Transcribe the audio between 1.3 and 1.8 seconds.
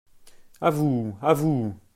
vous!….